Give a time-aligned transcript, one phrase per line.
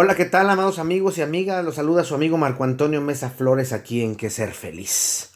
[0.00, 1.64] Hola, ¿qué tal, amados amigos y amigas?
[1.64, 5.30] Los saluda su amigo Marco Antonio Mesa Flores aquí en Que Ser Feliz.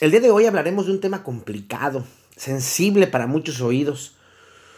[0.00, 2.04] El día de hoy hablaremos de un tema complicado,
[2.36, 4.16] sensible para muchos oídos,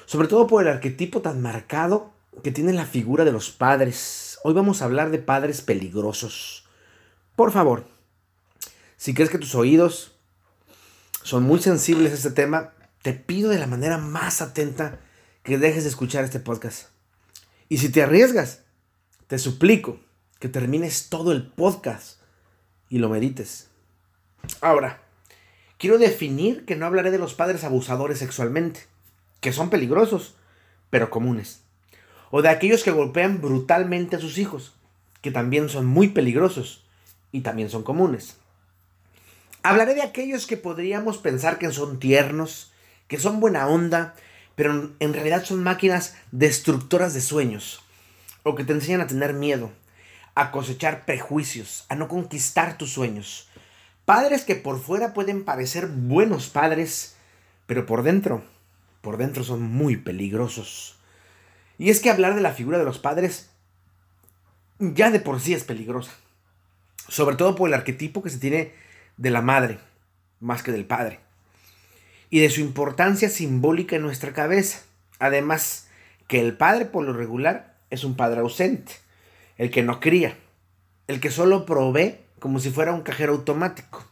[0.07, 2.13] sobre todo por el arquetipo tan marcado
[2.45, 4.39] que tiene la figura de los padres.
[4.45, 6.69] Hoy vamos a hablar de padres peligrosos.
[7.35, 7.89] Por favor,
[8.99, 10.13] si crees que tus oídos
[11.25, 12.71] son muy sensibles a este tema,
[13.03, 15.01] te pido de la manera más atenta
[15.43, 16.91] que dejes de escuchar este podcast.
[17.69, 18.62] Y si te arriesgas,
[19.33, 19.99] te suplico
[20.41, 22.19] que termines todo el podcast
[22.91, 23.71] y lo medites.
[24.61, 25.01] Ahora,
[25.79, 28.81] quiero definir que no hablaré de los padres abusadores sexualmente,
[29.41, 30.35] que son peligrosos,
[30.91, 31.63] pero comunes.
[32.31, 34.75] O de aquellos que golpean brutalmente a sus hijos,
[35.23, 36.85] que también son muy peligrosos
[37.33, 38.37] y también son comunes.
[39.63, 42.71] Hablaré de aquellos que podríamos pensar que son tiernos,
[43.09, 44.15] que son buena onda,
[44.57, 47.83] pero en realidad son máquinas destructoras de sueños,
[48.43, 49.71] o que te enseñan a tener miedo,
[50.35, 53.49] a cosechar prejuicios, a no conquistar tus sueños.
[54.05, 57.17] Padres que por fuera pueden parecer buenos padres,
[57.67, 58.45] pero por dentro,
[59.01, 60.97] por dentro son muy peligrosos.
[61.79, 63.51] Y es que hablar de la figura de los padres
[64.79, 66.13] ya de por sí es peligrosa.
[67.09, 68.73] Sobre todo por el arquetipo que se tiene
[69.17, 69.79] de la madre,
[70.41, 71.21] más que del padre.
[72.31, 74.83] Y de su importancia simbólica en nuestra cabeza.
[75.19, 75.89] Además,
[76.27, 78.95] que el padre por lo regular es un padre ausente,
[79.59, 80.39] el que no cría,
[81.09, 84.03] el que solo provee como si fuera un cajero automático.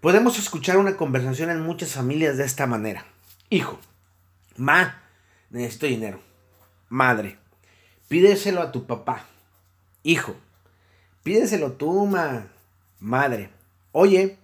[0.00, 3.06] Podemos escuchar una conversación en muchas familias de esta manera.
[3.50, 3.78] Hijo,
[4.56, 5.00] ma,
[5.50, 6.20] necesito dinero.
[6.88, 7.38] Madre,
[8.08, 9.26] pídeselo a tu papá.
[10.02, 10.34] Hijo,
[11.22, 12.48] pídeselo tú, ma.
[12.98, 13.50] Madre,
[13.92, 14.38] oye,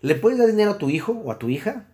[0.00, 1.86] ¿le puedes dar dinero a tu hijo o a tu hija?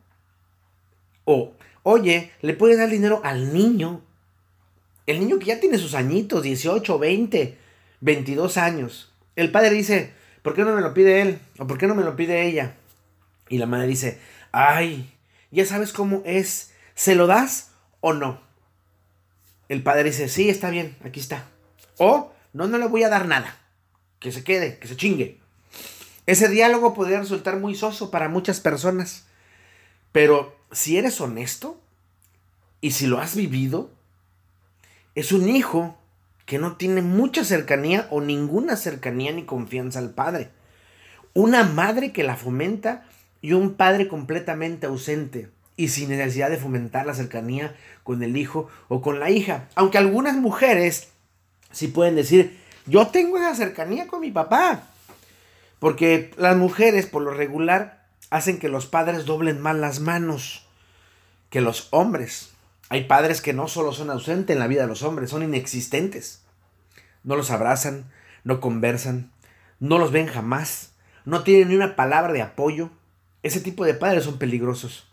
[1.27, 4.01] O, oye, ¿le puedes dar dinero al niño
[5.09, 7.59] el niño que ya tiene sus añitos, 18, 20,
[8.03, 9.11] 22 años.
[9.37, 11.39] El padre dice, ¿por qué no me lo pide él?
[11.59, 12.77] ¿O por qué no me lo pide ella?
[13.49, 14.21] Y la madre dice,
[14.53, 15.11] ay,
[15.51, 17.71] ya sabes cómo es, ¿se lo das
[18.01, 18.39] o no?
[19.71, 21.49] El padre dice, sí, está bien, aquí está.
[21.97, 23.59] O, no, no le voy a dar nada.
[24.21, 25.41] Que se quede, que se chingue.
[26.27, 29.25] Ese diálogo podría resultar muy soso para muchas personas.
[30.13, 31.81] Pero si eres honesto
[32.83, 33.91] y si lo has vivido,
[35.19, 35.99] es un hijo
[36.47, 40.51] que no tiene mucha cercanía o ninguna cercanía ni confianza al padre.
[41.35, 43.05] Una madre que la fomenta
[43.43, 47.75] y un padre completamente ausente y sin necesidad de fomentar la cercanía
[48.05, 49.69] con el hijo o con la hija.
[49.75, 51.09] Aunque algunas mujeres
[51.73, 52.57] sí pueden decir,
[52.87, 54.85] yo tengo esa cercanía con mi papá.
[55.81, 60.65] Porque las mujeres por lo regular hacen que los padres doblen más las manos
[61.51, 62.53] que los hombres.
[62.91, 66.43] Hay padres que no solo son ausentes en la vida de los hombres, son inexistentes.
[67.23, 68.11] No los abrazan,
[68.45, 69.31] no conversan,
[69.81, 70.93] no los ven jamás,
[71.25, 72.91] no tienen ni una palabra de apoyo.
[73.43, 75.07] Ese tipo de padres son peligrosos.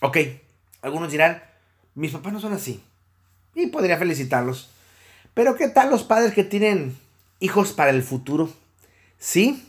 [0.00, 0.18] Ok,
[0.82, 1.42] algunos dirán,
[1.94, 2.82] mis papás no son así.
[3.54, 4.70] Y podría felicitarlos.
[5.32, 6.96] Pero ¿qué tal los padres que tienen
[7.40, 8.52] hijos para el futuro?
[9.18, 9.66] Sí,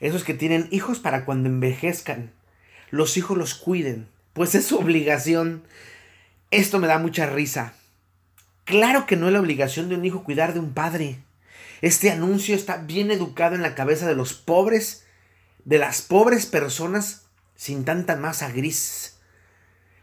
[0.00, 2.32] esos que tienen hijos para cuando envejezcan.
[2.90, 5.62] Los hijos los cuiden, pues es su obligación.
[6.50, 7.74] Esto me da mucha risa.
[8.64, 11.18] Claro que no es la obligación de un hijo cuidar de un padre.
[11.80, 15.04] Este anuncio está bien educado en la cabeza de los pobres,
[15.64, 17.22] de las pobres personas
[17.56, 19.16] sin tanta masa gris.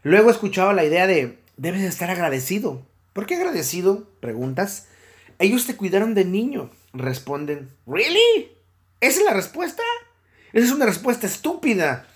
[0.02, 2.86] Luego he escuchado la idea de debes estar agradecido.
[3.12, 4.08] ¿Por qué agradecido?
[4.20, 4.86] Preguntas.
[5.38, 6.70] Ellos te cuidaron de niño.
[6.92, 8.52] Responden, ¿Really?
[9.00, 9.82] ¿Esa es la respuesta?
[10.52, 12.06] Esa es una respuesta estúpida.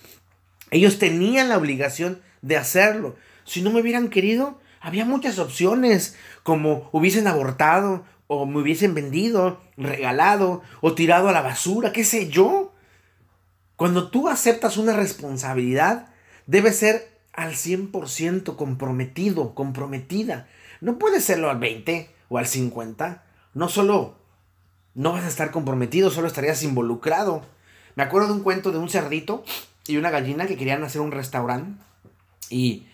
[0.75, 3.15] Ellos tenían la obligación de hacerlo.
[3.45, 9.61] Si no me hubieran querido, había muchas opciones, como hubiesen abortado, o me hubiesen vendido,
[9.77, 12.73] regalado, o tirado a la basura, qué sé yo.
[13.77, 16.09] Cuando tú aceptas una responsabilidad,
[16.45, 20.49] debe ser al 100% comprometido, comprometida.
[20.81, 23.23] No puede serlo al 20 o al 50.
[23.53, 24.17] No solo
[24.93, 27.45] no vas a estar comprometido, solo estarías involucrado.
[27.95, 29.45] Me acuerdo de un cuento de un cerdito
[29.87, 31.81] y una gallina que querían hacer un restaurante.
[32.49, 32.85] Y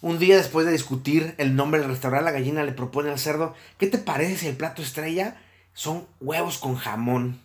[0.00, 3.54] un día después de discutir el nombre del restaurante, la gallina le propone al cerdo,
[3.78, 5.36] ¿qué te parece si el plato estrella
[5.74, 7.40] son huevos con jamón?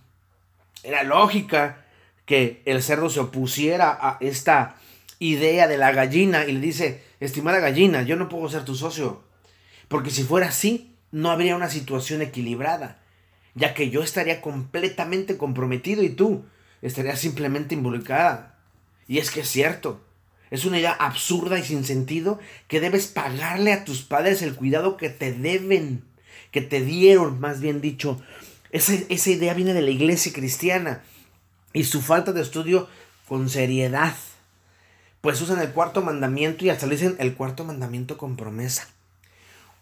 [0.83, 1.85] Era lógica
[2.25, 4.75] que el cerdo se opusiera a esta
[5.19, 9.23] idea de la gallina y le dice, estimada gallina, yo no puedo ser tu socio,
[9.87, 12.99] porque si fuera así, no habría una situación equilibrada,
[13.55, 16.45] ya que yo estaría completamente comprometido y tú
[16.81, 18.56] estarías simplemente involucrada.
[19.07, 20.01] Y es que es cierto.
[20.49, 24.97] Es una idea absurda y sin sentido que debes pagarle a tus padres el cuidado
[24.97, 26.03] que te deben.
[26.51, 28.21] que te dieron, más bien dicho.
[28.71, 31.03] Esa, esa idea viene de la iglesia cristiana
[31.73, 32.87] y su falta de estudio
[33.27, 34.15] con seriedad.
[35.21, 38.87] Pues usan el cuarto mandamiento y hasta le dicen el cuarto mandamiento con promesa.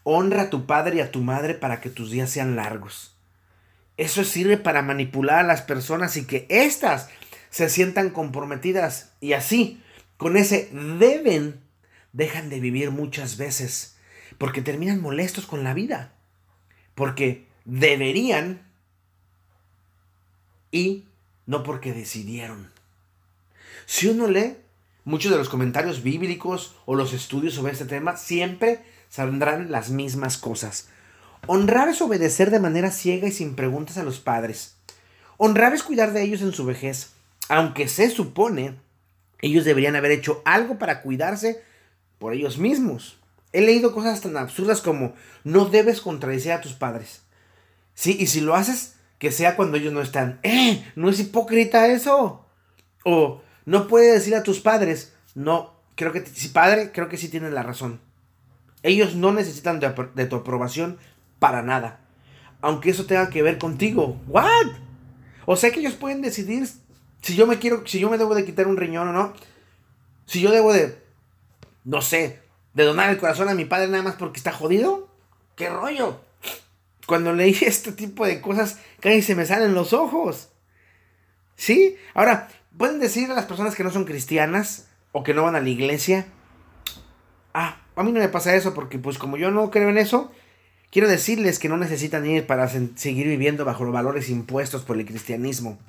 [0.03, 3.15] Honra a tu padre y a tu madre para que tus días sean largos.
[3.97, 7.09] Eso sirve para manipular a las personas y que éstas
[7.55, 9.81] se sientan comprometidas y así,
[10.17, 11.61] con ese deben,
[12.11, 13.95] dejan de vivir muchas veces
[14.37, 16.11] porque terminan molestos con la vida.
[16.95, 18.61] Porque deberían
[20.69, 21.05] y
[21.45, 22.73] no porque decidieron.
[23.85, 24.57] Si uno lee
[25.05, 30.37] muchos de los comentarios bíblicos o los estudios sobre este tema, siempre saldrán las mismas
[30.37, 30.89] cosas.
[31.47, 34.75] Honrar es obedecer de manera ciega y sin preguntas a los padres.
[35.37, 37.14] Honrar es cuidar de ellos en su vejez,
[37.49, 38.75] aunque se supone
[39.39, 41.61] ellos deberían haber hecho algo para cuidarse
[42.17, 43.17] por ellos mismos.
[43.53, 45.13] He leído cosas tan absurdas como
[45.43, 47.21] no debes contradecir a tus padres.
[47.93, 50.39] Sí, y si lo haces, que sea cuando ellos no están.
[50.43, 50.83] ¡Eh!
[50.95, 52.45] ¿No es hipócrita eso?
[53.03, 57.29] O no puedes decir a tus padres, no, creo que si padre, creo que sí
[57.29, 58.01] tienen la razón.
[58.83, 60.97] Ellos no necesitan de, de, tu aprobación
[61.39, 62.01] para nada.
[62.61, 64.19] Aunque eso tenga que ver contigo.
[64.27, 64.73] ¿What?
[65.45, 66.67] O sea que ellos pueden decidir
[67.25, 69.33] si yo me quiero, si yo me debo de quitar un riñón o no.
[70.27, 70.95] Si yo debo de,
[71.83, 72.39] no sé,
[72.75, 75.09] de donar el corazón a mi padre nada más porque está jodido.
[75.55, 76.21] ¿Qué rollo?
[77.07, 80.49] Cuando leí este tipo de cosas, casi se me salen los ojos.
[81.55, 81.97] ¿Sí?
[82.13, 85.61] Ahora, pueden decir a las personas que no son cristianas o que no van a
[85.61, 86.27] la iglesia,
[87.55, 90.31] ah, a mí no me pasa eso porque pues como yo no creo en eso,
[90.91, 95.07] quiero decirles que no necesitan ir para seguir viviendo bajo los valores impuestos por el
[95.07, 95.79] cristianismo.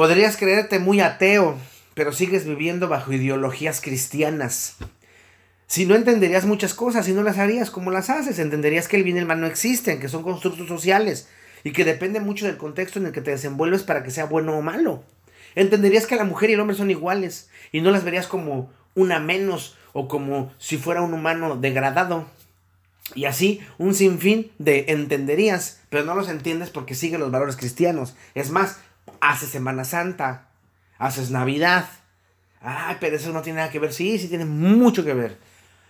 [0.00, 1.58] Podrías creerte muy ateo,
[1.92, 4.76] pero sigues viviendo bajo ideologías cristianas.
[5.66, 9.02] Si no entenderías muchas cosas y no las harías como las haces, entenderías que el
[9.02, 11.28] bien y el mal no existen, que son constructos sociales
[11.64, 14.56] y que depende mucho del contexto en el que te desenvuelves para que sea bueno
[14.56, 15.04] o malo.
[15.54, 19.20] Entenderías que la mujer y el hombre son iguales y no las verías como una
[19.20, 22.24] menos o como si fuera un humano degradado.
[23.14, 28.14] Y así un sinfín de entenderías, pero no los entiendes porque sigue los valores cristianos.
[28.34, 28.78] Es más,
[29.20, 30.48] haces Semana Santa,
[30.98, 31.88] haces Navidad.
[32.60, 33.92] Ay, pero eso no tiene nada que ver.
[33.92, 35.38] Sí, sí tiene mucho que ver.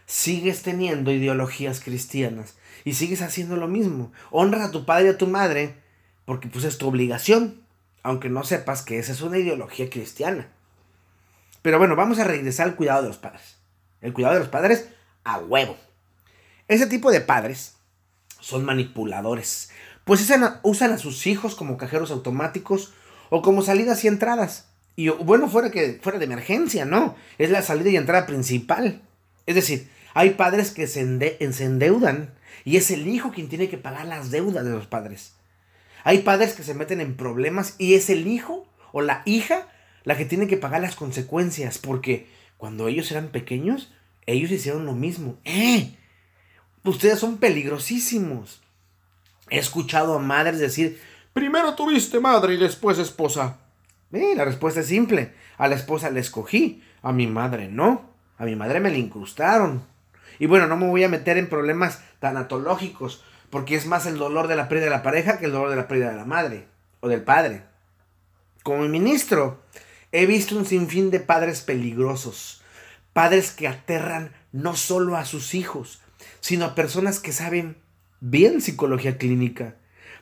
[0.07, 4.13] Sigues teniendo ideologías cristianas y sigues haciendo lo mismo.
[4.31, 5.77] Honras a tu padre y a tu madre
[6.25, 7.61] porque pues es tu obligación
[8.03, 10.49] aunque no sepas que esa es una ideología cristiana.
[11.63, 13.57] Pero bueno, vamos a regresar al cuidado de los padres.
[14.01, 14.89] El cuidado de los padres
[15.25, 15.77] a huevo.
[16.69, 17.75] Ese tipo de padres
[18.41, 19.71] son manipuladores,
[20.05, 20.23] pues
[20.63, 22.95] usan a, sus hijos como cajeros automáticos
[23.31, 24.67] o como salidas y entradas.
[24.97, 29.01] Y bueno, fuera, que, fuera de emergencia, no, es la salida y entrada principal.
[29.47, 32.35] Es decir, hay padres que se endeudan
[32.65, 35.33] y es el hijo quien tiene que pagar las deudas de los padres.
[36.05, 39.69] Hay padres que se meten en problemas y es el hijo o la hija
[40.05, 43.93] la que tiene que pagar las consecuencias porque cuando ellos eran pequeños,
[44.27, 45.39] ellos hicieron lo mismo.
[45.45, 45.97] ¡Eh!
[46.85, 48.63] Ustedes son peligrosísimos.
[49.51, 51.01] He escuchado a madres decir,
[51.33, 53.59] primero tuviste madre y después esposa.
[54.11, 55.35] La respuesta es simple.
[55.57, 58.11] A la esposa le escogí, a mi madre no.
[58.39, 59.85] A mi madre me la incrustaron.
[60.39, 64.49] Y bueno, no me voy a meter en problemas tanatológicos, porque es más el dolor
[64.49, 66.67] de la pérdida de la pareja que el dolor de la pérdida de la madre
[67.01, 67.63] o del padre.
[68.63, 69.63] Como ministro,
[70.13, 72.63] he visto un sinfín de padres peligrosos,
[73.13, 76.01] padres que aterran no solo a sus hijos,
[76.41, 77.77] sino a personas que saben
[78.21, 79.77] bien psicología clínica,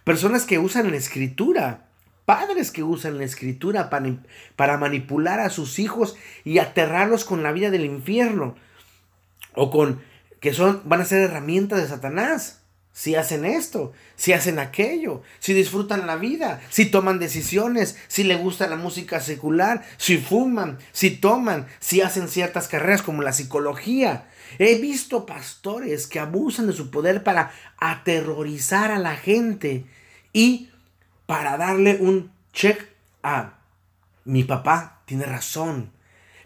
[0.09, 1.91] personas que usan la escritura,
[2.25, 7.71] padres que usan la escritura para, manipular a sus hijos y aterrarlos con la vida
[7.71, 8.57] del infierno,
[9.53, 10.01] o con
[10.41, 15.53] que son, van a ser herramientas de Satanás si hacen esto, si hacen aquello, si
[15.53, 21.11] disfrutan la vida, si toman decisiones, si le gusta la música secular, si fuman, si
[21.11, 24.27] toman, si hacen ciertas carreras como la psicología.
[24.59, 29.85] He visto pastores que abusan de su poder para aterrorizar a la gente
[30.39, 30.71] y
[31.27, 32.81] para darle un check
[33.25, 33.59] a
[34.25, 35.91] mi papá tiene razón.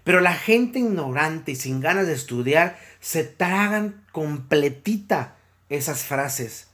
[0.03, 5.37] Pero la gente ignorante y sin ganas de estudiar se tragan completita
[5.69, 6.69] esas frases.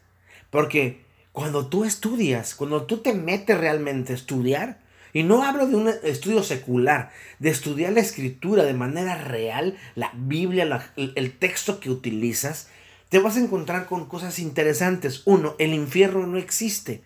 [0.51, 4.79] Porque cuando tú estudias, cuando tú te metes realmente a estudiar,
[5.13, 7.11] y no hablo de un estudio secular,
[7.41, 12.69] de estudiar la escritura de manera real, la Biblia, el texto que utilizas,
[13.09, 15.23] te vas a encontrar con cosas interesantes.
[15.25, 17.03] Uno, el infierno no existe.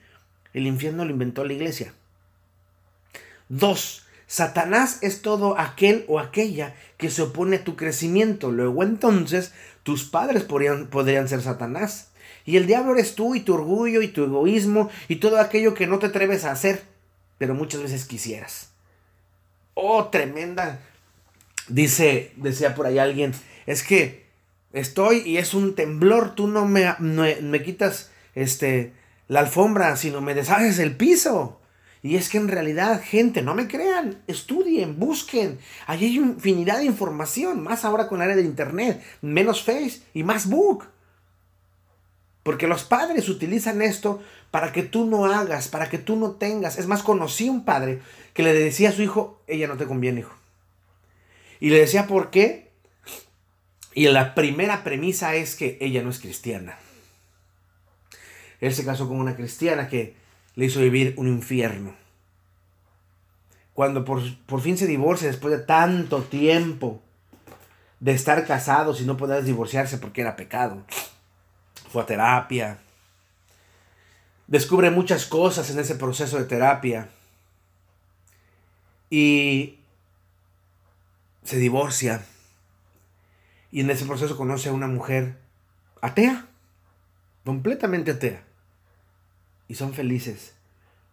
[0.55, 1.95] El infierno lo inventó la iglesia.
[3.49, 8.51] Dos, Satanás es todo aquel o aquella que se opone a tu crecimiento.
[8.51, 12.11] Luego entonces tus padres podrían, podrían ser Satanás.
[12.45, 15.87] Y el diablo eres tú y tu orgullo y tu egoísmo y todo aquello que
[15.87, 16.83] no te atreves a hacer,
[17.39, 18.71] pero muchas veces quisieras.
[19.75, 20.81] Oh, tremenda.
[21.69, 23.33] Dice, decía por ahí alguien,
[23.67, 24.25] es que
[24.73, 28.93] estoy y es un temblor, tú no me, me quitas este,
[29.33, 31.59] la alfombra, sino me deshaces el piso.
[32.03, 35.59] Y es que en realidad, gente, no me crean, estudien, busquen.
[35.87, 40.23] Allí hay infinidad de información, más ahora con el área de internet, menos Face y
[40.23, 40.85] más book.
[42.43, 46.77] Porque los padres utilizan esto para que tú no hagas, para que tú no tengas.
[46.77, 48.03] Es más, conocí un padre
[48.35, 50.35] que le decía a su hijo, ella no te conviene, hijo.
[51.59, 52.71] Y le decía por qué.
[53.95, 56.77] Y la primera premisa es que ella no es cristiana.
[58.63, 60.15] Él se casó con una cristiana que
[60.55, 61.97] le hizo vivir un infierno.
[63.75, 64.23] Cuando por,
[64.61, 67.03] fin se divorcia después de tanto tiempo
[67.99, 70.85] de estar casados y no poder divorciarse porque era pecado.
[71.91, 72.79] Fue a terapia.
[74.47, 77.09] Descubre muchas cosas en ese proceso de terapia.
[79.11, 79.81] Y
[81.43, 82.25] se divorcia.
[83.73, 85.37] Y en ese proceso conoce a una mujer
[86.01, 86.47] atea.
[87.45, 88.52] Completamente atea
[89.69, 90.55] y son felices.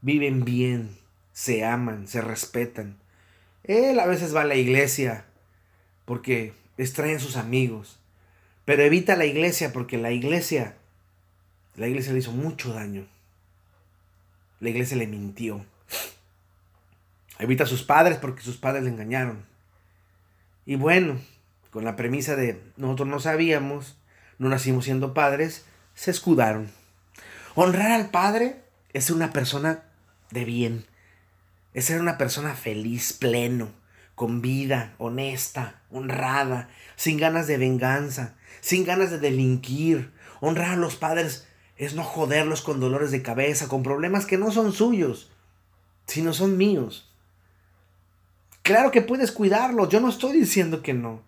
[0.01, 0.97] Viven bien,
[1.33, 2.97] se aman, se respetan.
[3.63, 5.25] Él a veces va a la iglesia
[6.05, 7.99] porque extrae a sus amigos,
[8.65, 10.75] pero evita la iglesia porque la iglesia,
[11.75, 13.07] la iglesia le hizo mucho daño.
[14.59, 15.65] La iglesia le mintió.
[17.39, 19.45] Evita a sus padres porque sus padres le engañaron.
[20.65, 21.19] Y bueno,
[21.71, 23.97] con la premisa de nosotros no sabíamos,
[24.37, 25.65] no nacimos siendo padres,
[25.95, 26.69] se escudaron.
[27.61, 28.63] Honrar al Padre
[28.93, 29.83] es ser una persona
[30.31, 30.85] de bien,
[31.73, 33.67] es ser una persona feliz, pleno,
[34.15, 40.13] con vida, honesta, honrada, sin ganas de venganza, sin ganas de delinquir.
[40.39, 44.51] Honrar a los padres es no joderlos con dolores de cabeza, con problemas que no
[44.51, 45.29] son suyos,
[46.07, 47.11] sino son míos.
[48.61, 51.23] Claro que puedes cuidarlos, yo no estoy diciendo que no,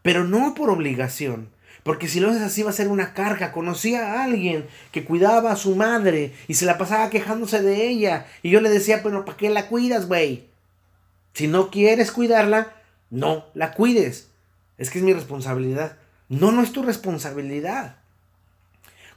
[0.00, 1.50] pero no por obligación,
[1.82, 3.52] porque si lo haces así va a ser una carga.
[3.52, 8.26] Conocí a alguien que cuidaba a su madre y se la pasaba quejándose de ella.
[8.42, 10.48] Y yo le decía, pero ¿para qué la cuidas, güey?
[11.34, 12.72] Si no quieres cuidarla,
[13.10, 14.28] no la cuides.
[14.76, 15.96] Es que es mi responsabilidad.
[16.28, 17.96] No, no es tu responsabilidad.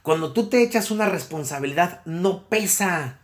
[0.02, 3.18] Cuando tú te echas una responsabilidad, no pesa.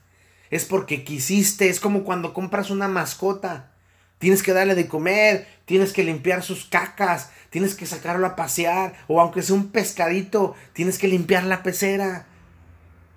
[0.51, 1.69] Es porque quisiste.
[1.69, 3.71] Es como cuando compras una mascota.
[4.19, 8.95] Tienes que darle de comer, tienes que limpiar sus cacas, tienes que sacarlo a pasear,
[9.07, 12.27] o aunque sea un pescadito, tienes que limpiar la pecera.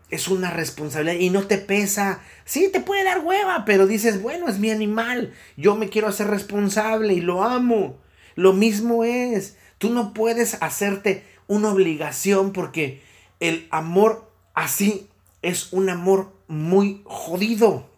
[0.09, 2.19] Es una responsabilidad y no te pesa.
[2.45, 6.27] Sí, te puede dar hueva, pero dices, bueno, es mi animal, yo me quiero hacer
[6.27, 7.97] responsable y lo amo.
[8.35, 13.01] Lo mismo es, tú no puedes hacerte una obligación porque
[13.39, 15.09] el amor así
[15.41, 17.90] es un amor muy jodido.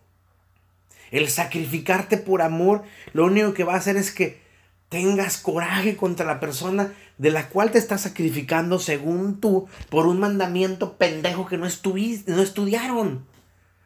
[1.14, 2.82] El sacrificarte por amor,
[3.14, 4.42] lo único que va a hacer es que
[4.90, 10.20] tengas coraje contra la persona de la cual te estás sacrificando según tú por un
[10.20, 13.28] mandamiento pendejo que no, no estudiaron.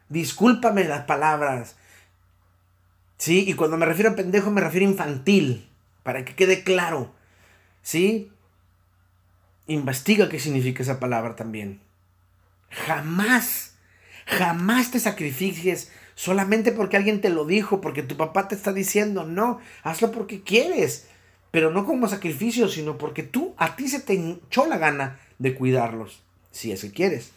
[0.08, 1.76] Discúlpame las palabras.
[3.18, 5.68] Sí, y cuando me refiero a pendejo me refiero a infantil,
[6.04, 7.12] para que quede claro.
[7.82, 8.32] ¿Sí?
[9.66, 11.82] Investiga qué significa esa palabra también.
[12.70, 13.74] Jamás,
[14.24, 19.24] jamás te sacrifiques solamente porque alguien te lo dijo, porque tu papá te está diciendo,
[19.24, 21.06] no, hazlo porque quieres,
[21.52, 25.54] pero no como sacrificio, sino porque tú, a ti se te echó la gana de
[25.54, 26.20] cuidarlos,
[26.50, 27.30] si es que quieres.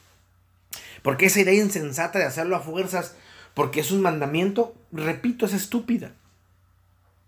[1.04, 3.16] Porque esa idea insensata de hacerlo a fuerzas,
[3.54, 6.14] porque es un mandamiento, repito, es estúpida.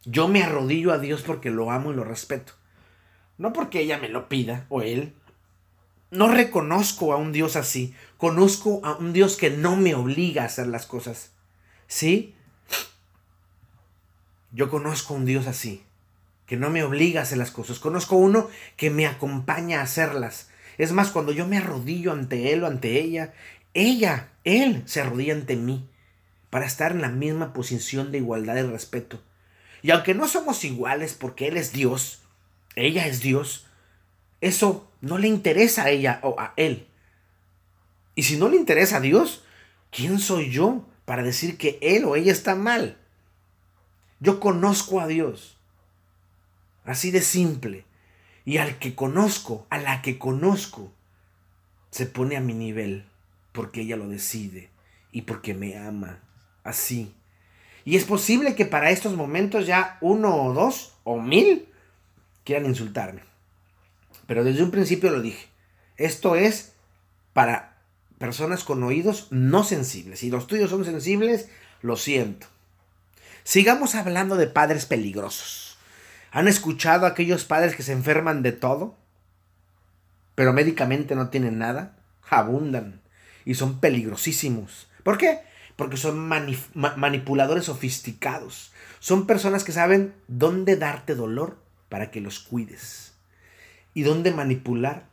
[0.05, 2.53] Yo me arrodillo a Dios porque lo amo y lo respeto.
[3.37, 5.13] No porque ella me lo pida o él.
[6.09, 7.93] No reconozco a un Dios así.
[8.17, 11.29] Conozco a un Dios que no me obliga a hacer las cosas.
[11.87, 12.35] ¿Sí?
[14.51, 15.83] Yo conozco un Dios así,
[16.45, 17.79] que no me obliga a hacer las cosas.
[17.79, 20.49] Conozco uno que me acompaña a hacerlas.
[20.77, 23.33] Es más, cuando yo me arrodillo ante él o ante ella,
[23.73, 25.89] ella, él se arrodilla ante mí
[26.49, 29.19] para estar en la misma posición de igualdad y respeto.
[29.81, 32.21] Y aunque no somos iguales porque él es Dios,
[32.75, 33.65] ella es Dios,
[34.39, 36.87] eso no le interesa a ella o a él.
[38.13, 39.43] Y si no le interesa a Dios,
[39.89, 42.97] ¿quién soy yo para decir que él o ella está mal.
[44.19, 45.57] Yo conozco a Dios.
[46.85, 47.85] Así de simple.
[48.45, 50.91] Y al que conozco, a la que conozco,
[51.91, 53.05] se pone a mi nivel
[53.51, 54.69] porque ella lo decide
[55.11, 56.19] y porque me ama.
[56.63, 57.13] Así.
[57.85, 61.67] Y es posible que para estos momentos ya uno o dos o mil
[62.43, 63.21] quieran insultarme.
[64.25, 65.47] pero desde un principio lo dije.
[65.97, 66.73] Esto es
[67.33, 67.72] para
[68.23, 70.19] personas con oídos no sensibles.
[70.19, 71.49] Si los tuyos son sensibles,
[71.81, 72.47] lo siento.
[73.43, 75.77] Sigamos hablando de padres peligrosos.
[76.31, 78.95] ¿Han escuchado a aquellos padres que se enferman de todo?
[80.35, 81.97] Pero médicamente no tienen nada.
[82.29, 83.01] Abundan.
[83.43, 84.87] Y son peligrosísimos.
[85.03, 85.41] ¿Por qué?
[85.75, 86.17] Porque son
[86.95, 88.71] manipuladores sofisticados.
[89.01, 91.57] Son personas que saben dónde darte dolor
[91.89, 93.15] para que los cuides.
[93.93, 95.09] Y dónde manipular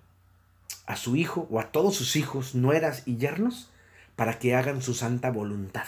[0.90, 3.70] a su hijo o a todos sus hijos, nueras y yernos
[4.16, 5.87] para que hagan su santa voluntad.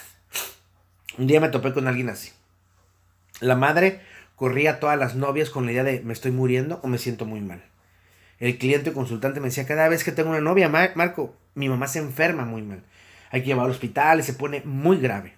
[1.17, 2.31] Un día me topé con alguien así.
[3.41, 3.99] La madre
[4.37, 7.25] corría a todas las novias con la idea de me estoy muriendo o me siento
[7.25, 7.61] muy mal.
[8.39, 11.87] El cliente o consultante me decía, cada vez que tengo una novia, Marco, mi mamá
[11.87, 12.81] se enferma muy mal.
[13.29, 15.33] Hay que llevarla al hospital y se pone muy grave.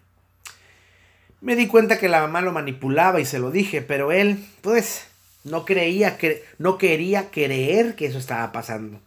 [1.41, 5.07] Me di cuenta que la mamá lo manipulaba y se lo dije, pero él, pues,
[5.43, 9.01] no creía que no quería creer que eso estaba pasando.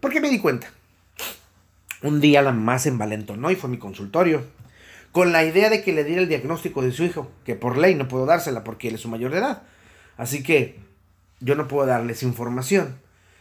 [0.00, 0.70] ¿Por qué me di cuenta?
[2.02, 4.44] Un día la mamá se envalentonó y fue a mi consultorio
[5.12, 7.94] con la idea de que le diera el diagnóstico de su hijo, que por ley
[7.94, 9.62] no puedo dársela porque él es su mayor de edad.
[10.16, 10.78] Así que
[11.40, 12.98] yo no puedo darles información.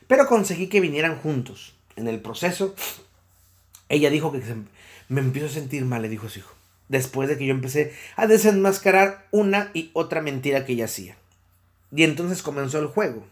[0.07, 1.75] Pero conseguí que vinieran juntos.
[1.95, 2.75] En el proceso,
[3.89, 4.41] ella dijo que
[5.09, 6.55] me empiezo a sentir mal, le dijo su hijo.
[6.87, 11.17] Después de que yo empecé a desenmascarar una y otra mentira que ella hacía.
[11.95, 13.25] Y entonces comenzó el juego.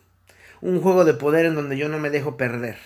[0.62, 2.78] Un juego de poder en donde yo no me dejo perder.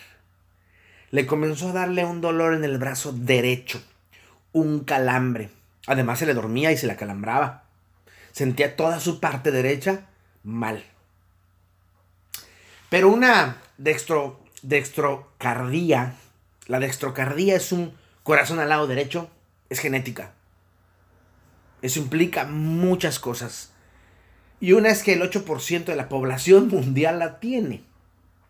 [1.11, 3.81] Le comenzó a darle un dolor en el brazo derecho
[4.53, 5.49] un calambre.
[5.87, 7.63] Además se le dormía y se la calambraba.
[8.31, 10.07] Sentía toda su parte derecha
[10.43, 10.83] mal.
[12.89, 16.15] Pero una dextro, dextrocardía,
[16.67, 19.29] la dextrocardía es un corazón al lado derecho,
[19.69, 20.33] es genética.
[21.81, 23.71] Eso implica muchas cosas.
[24.59, 27.83] Y una es que el 8% de la población mundial la tiene.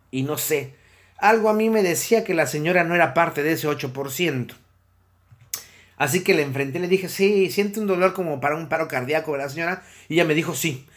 [0.09, 0.75] Y no sé,
[1.21, 4.53] algo a mí me decía que la señora no era parte de ese 8%.
[5.97, 9.31] Así que le enfrenté le dije, sí, siente un dolor como para un paro cardíaco,
[9.31, 9.83] ¿verdad, señora?
[10.09, 10.87] Y ella me dijo, sí,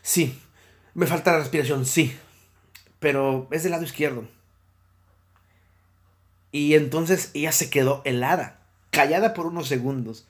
[0.00, 0.40] sí,
[0.94, 2.16] me falta la respiración, sí,
[3.00, 4.28] pero es del lado izquierdo.
[6.52, 10.28] Y entonces ella se quedó helada, callada por unos segundos.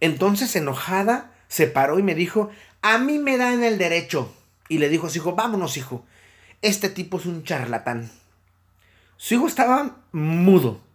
[0.00, 4.32] Entonces, enojada, se paró y me dijo, a mí me da en el derecho.
[4.70, 6.06] Y le dijo a su hijo, vámonos, hijo,
[6.62, 8.10] este tipo es un charlatán.
[9.18, 10.88] Su hijo estaba mudo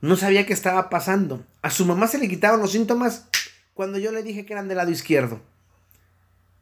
[0.00, 1.44] no sabía qué estaba pasando.
[1.62, 3.28] A su mamá se le quitaron los síntomas
[3.74, 5.40] cuando yo le dije que eran del lado izquierdo.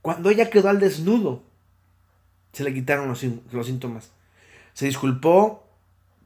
[0.02, 1.42] Cuando ella quedó al desnudo,
[2.52, 4.10] se le quitaron los, síntomas.
[4.72, 5.66] Se disculpó,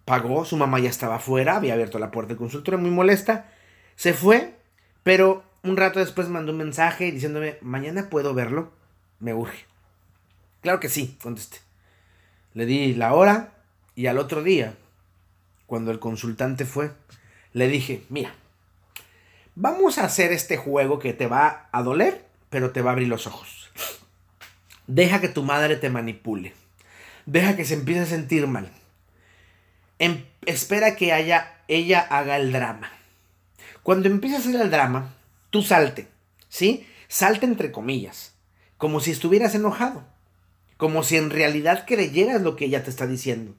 [0.05, 3.51] pagó, su mamá ya estaba afuera, había abierto la puerta del consultorio muy molesta.
[3.97, 4.55] Se fue,
[5.03, 8.73] pero un rato después mandó un mensaje diciéndome, mañana puedo verlo,
[9.21, 9.67] me urge.
[10.61, 11.59] Claro que sí, contesté.
[12.55, 13.58] Le di la hora
[13.99, 14.77] y al otro día
[15.67, 16.93] cuando el consultante fue,
[17.53, 18.33] le dije, mira,
[19.57, 23.09] vamos a hacer este juego que te va a doler, pero te va a abrir
[23.09, 23.73] los ojos.
[24.87, 26.55] Deja que tu madre te manipule.
[27.27, 28.71] Deja que se empiece a sentir mal.
[29.99, 32.93] Em, espera que haya, ella haga el drama.
[33.83, 35.13] Cuando empiece a hacer el drama,
[35.51, 36.07] tú salte,
[36.49, 36.87] ¿sí?
[37.09, 38.37] Salte entre comillas,
[38.77, 40.07] como si estuvieras enojado,
[40.77, 43.57] como si en realidad creyeras lo que ella te está diciendo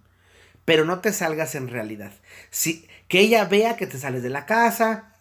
[0.70, 2.12] pero no te salgas en realidad.
[2.52, 5.16] Si, que ella vea que te sales de la casa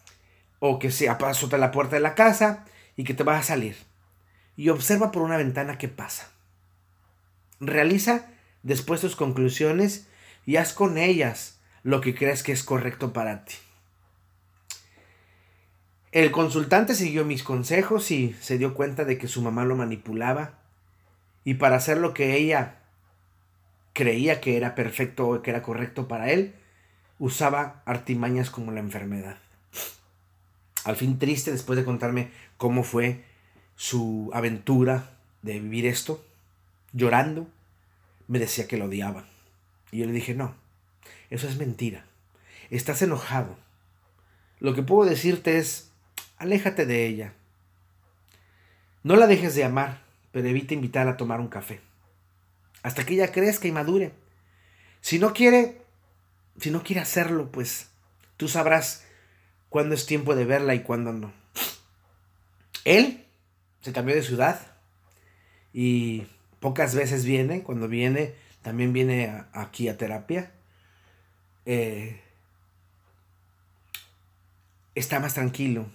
[0.59, 3.75] o que se azota la puerta de la casa y que te vas a salir.
[4.55, 6.29] Y observa por una ventana qué pasa.
[7.59, 8.27] Realiza
[8.61, 10.05] después tus conclusiones
[10.45, 13.55] y haz con ellas lo que crees que es correcto para ti.
[16.11, 20.59] El consultante siguió mis consejos y se dio cuenta de que su mamá lo manipulaba
[21.43, 22.78] y para hacer lo que ella
[23.93, 26.53] creía que era perfecto o que era correcto para él,
[27.17, 29.37] usaba artimañas como la enfermedad.
[30.85, 33.23] Al fin triste, después de contarme cómo fue
[33.75, 36.23] su aventura de vivir esto,
[36.93, 37.47] llorando,
[38.27, 39.25] me decía que lo odiaba.
[39.91, 40.55] Y yo le dije, no,
[41.29, 42.05] eso es mentira.
[42.69, 43.57] Estás enojado.
[44.59, 45.91] Lo que puedo decirte es,
[46.37, 47.33] aléjate de ella.
[49.03, 51.81] No la dejes de amar, pero evita invitarla a tomar un café
[52.83, 54.13] hasta que ella crezca y madure.
[55.01, 55.81] Si no quiere,
[56.59, 57.89] si no quiere hacerlo, pues
[58.37, 59.05] tú sabrás
[59.69, 61.31] cuándo es tiempo de verla y cuándo no.
[62.85, 63.25] Él
[63.81, 64.59] se cambió de ciudad
[65.73, 66.25] y
[66.59, 70.51] pocas veces viene, cuando viene, también viene aquí a terapia.
[71.65, 72.21] Eh,
[74.95, 75.85] está más tranquilo.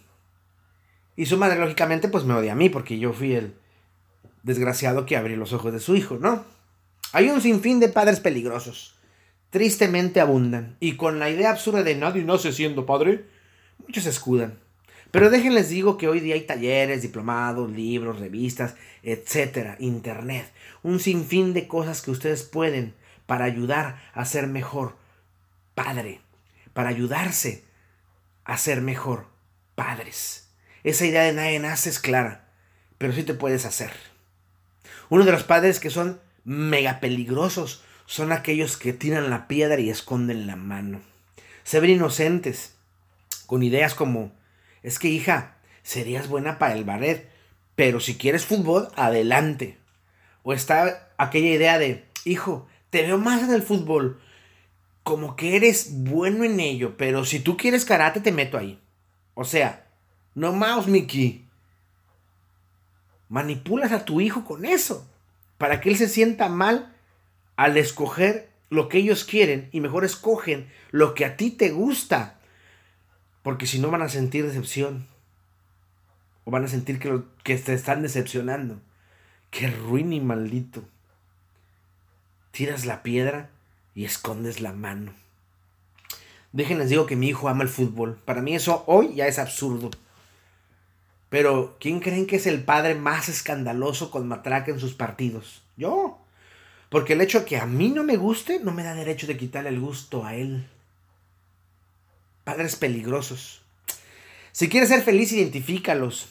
[1.16, 3.54] Y su madre, lógicamente, pues me odia a mí porque yo fui el
[4.42, 6.44] desgraciado que abrió los ojos de su hijo, ¿no?
[7.14, 8.96] Hay un sinfín de padres peligrosos.
[9.50, 10.76] Tristemente abundan.
[10.80, 13.26] Y con la idea absurda de nadie nace siendo padre,
[13.78, 14.58] muchos se escudan.
[15.12, 18.74] Pero déjenles digo que hoy día hay talleres, diplomados, libros, revistas,
[19.04, 22.94] etcétera, internet, un sinfín de cosas que ustedes pueden
[23.26, 24.96] para ayudar a ser mejor
[25.76, 26.20] padre,
[26.72, 27.62] para ayudarse
[28.42, 29.26] a ser mejor
[29.76, 30.48] padres.
[30.82, 32.48] Esa idea de nadie nace es clara,
[32.98, 33.92] pero sí te puedes hacer.
[35.10, 39.90] Uno de los padres que son mega peligrosos son aquellos que tiran la piedra y
[39.90, 41.00] esconden la mano.
[41.62, 42.74] Se ven inocentes,
[43.46, 44.32] con ideas como
[44.82, 47.28] es que hija, serías buena para el ballet,
[47.74, 49.78] pero si quieres fútbol, adelante.
[50.42, 54.20] O está aquella idea de, hijo, te veo más en el fútbol,
[55.02, 58.78] como que eres bueno en ello, pero si tú quieres karate, te meto ahí.
[59.34, 59.86] O sea,
[60.34, 61.46] no mouse, Mickey.
[63.28, 65.08] Manipulas a tu hijo con eso,
[65.58, 66.94] para que él se sienta mal
[67.56, 72.38] al escoger lo que ellos quieren y mejor escogen lo que a ti te gusta.
[73.42, 75.06] Porque si no van a sentir decepción.
[76.44, 78.80] O van a sentir que, te están decepcionando.
[79.50, 80.84] Qué ruin y maldito.
[82.50, 83.50] Tiras la piedra
[83.94, 85.12] y escondes la mano.
[86.52, 88.18] Déjenles digo que mi hijo ama el fútbol.
[88.24, 89.90] Para mí eso hoy ya es absurdo.
[91.34, 95.64] Pero, ¿quién creen que es el padre más escandaloso con matraca en sus partidos?
[95.76, 96.24] Yo.
[96.90, 99.36] Porque el hecho de que a mí no me guste no me da derecho de
[99.36, 100.68] quitarle el gusto a él
[102.44, 103.62] padres peligrosos.
[104.52, 106.28] Si quieres ser feliz, identifícalos.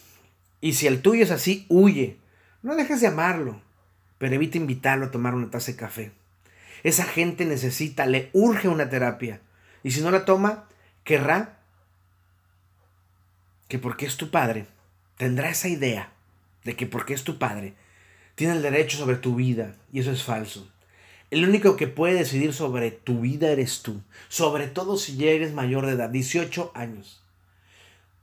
[0.61, 2.17] Y si el tuyo es así, huye.
[2.61, 3.59] No dejes de amarlo,
[4.19, 6.11] pero evita invitarlo a tomar una taza de café.
[6.83, 9.41] Esa gente necesita, le urge una terapia.
[9.83, 10.69] Y si no la toma,
[11.03, 11.59] querrá
[13.67, 14.67] que porque es tu padre,
[15.17, 16.11] tendrá esa idea
[16.63, 17.73] de que porque es tu padre,
[18.35, 19.75] tiene el derecho sobre tu vida.
[19.91, 20.67] Y eso es falso.
[21.31, 24.01] El único que puede decidir sobre tu vida eres tú.
[24.29, 27.23] Sobre todo si ya eres mayor de edad, 18 años.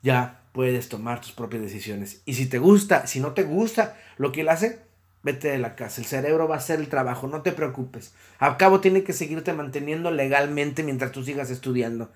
[0.02, 2.22] Ya puedes tomar tus propias decisiones.
[2.24, 4.80] Y si te gusta, si no te gusta lo que él hace,
[5.22, 6.00] vete de la casa.
[6.00, 8.14] El cerebro va a hacer el trabajo, no te preocupes.
[8.38, 12.10] Al cabo tiene que seguirte manteniendo legalmente mientras tú sigas estudiando.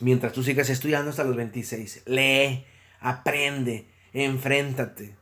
[0.00, 2.02] Mientras tú sigas estudiando hasta los 26.
[2.06, 2.64] Lee,
[3.00, 5.16] aprende, enfréntate.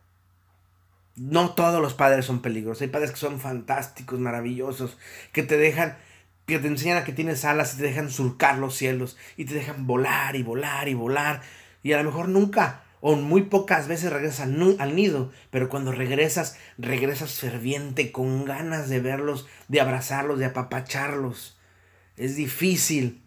[1.17, 2.83] No todos los padres son peligrosos.
[2.83, 4.99] Hay padres que son fantásticos, maravillosos,
[5.33, 5.97] que te dejan,
[6.47, 9.55] que te enseñan a que tienes alas y te dejan surcar los cielos y te
[9.55, 11.43] dejan volar y volar y volar.
[11.83, 16.57] Y a lo mejor nunca o muy pocas veces regresas al nido, pero cuando regresas,
[16.79, 21.57] regresas ferviente, con ganas de verlos, de abrazarlos, de apapacharlos.
[22.17, 23.23] Es difícil,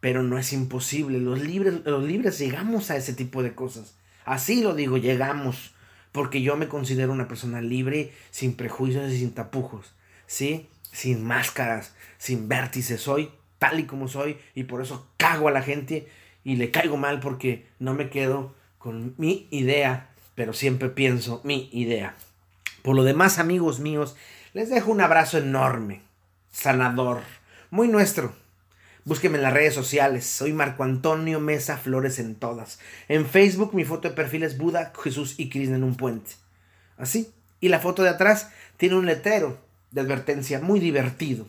[0.00, 1.18] pero no es imposible.
[1.18, 3.94] Los libres, los libres llegamos a ese tipo de cosas.
[4.24, 5.72] Así lo digo, llegamos
[6.12, 9.92] porque yo me considero una persona libre, sin prejuicios y sin tapujos,
[10.26, 10.68] ¿sí?
[10.90, 15.62] Sin máscaras, sin vértices, soy tal y como soy y por eso cago a la
[15.62, 16.08] gente
[16.44, 21.68] y le caigo mal porque no me quedo con mi idea, pero siempre pienso mi
[21.72, 22.16] idea.
[22.82, 24.16] Por lo demás, amigos míos,
[24.54, 26.02] les dejo un abrazo enorme,
[26.50, 27.20] sanador,
[27.70, 28.32] muy nuestro
[29.06, 30.26] Búsqueme en las redes sociales.
[30.26, 32.80] Soy Marco Antonio Mesa Flores en todas.
[33.06, 36.32] En Facebook mi foto de perfil es Buda, Jesús y Krishna en un puente.
[36.98, 37.30] Así.
[37.60, 39.60] Y la foto de atrás tiene un letrero
[39.92, 41.46] de advertencia muy divertido.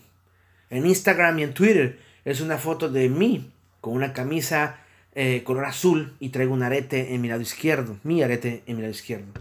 [0.69, 4.77] En Instagram y en Twitter es una foto de mí con una camisa
[5.15, 7.97] eh, color azul y traigo un arete en mi lado izquierdo.
[8.03, 9.33] Mi arete en mi lado izquierdo.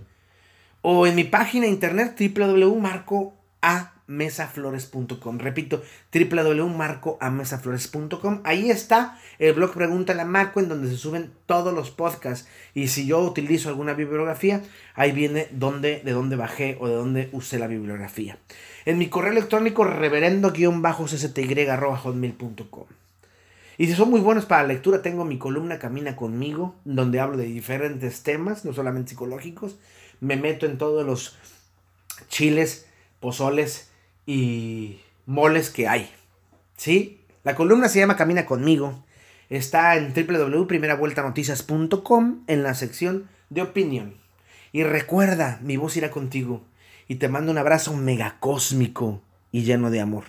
[0.81, 5.39] O en mi página de internet www.marcoa mesaflores.com.
[5.39, 8.41] Repito, www.marcoamesaflores.com.
[8.45, 12.49] Ahí está el blog Pregúntale a Marco en donde se suben todos los podcasts.
[12.75, 14.63] Y si yo utilizo alguna bibliografía,
[14.95, 18.39] ahí viene dónde, de dónde bajé o de dónde usé la bibliografía.
[18.85, 22.85] En mi correo electrónico reverendo-cty.hotmail.com.
[23.79, 27.37] Y si son muy buenos para la lectura, tengo mi columna Camina conmigo, donde hablo
[27.37, 29.77] de diferentes temas, no solamente psicológicos.
[30.21, 31.37] Me meto en todos los
[32.29, 32.87] chiles,
[33.21, 33.91] pozoles
[34.27, 36.11] y moles que hay.
[36.77, 37.23] ¿Sí?
[37.45, 39.03] La columna se llama Camina conmigo.
[39.49, 44.17] Está en www.primeravueltanoticias.com en la sección de opinión.
[44.73, 46.63] Y recuerda, mi voz irá contigo.
[47.09, 50.25] Y te mando un abrazo megacósmico y lleno de amor.